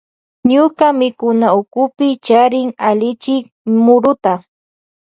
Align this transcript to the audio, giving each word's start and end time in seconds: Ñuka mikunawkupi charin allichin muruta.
Ñuka 0.51 0.87
mikunawkupi 0.99 2.07
charin 2.25 2.69
allichin 2.87 3.41
muruta. 3.83 4.33